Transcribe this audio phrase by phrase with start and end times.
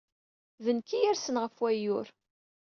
[0.63, 2.07] D nekk ay yersen ɣef wayyur.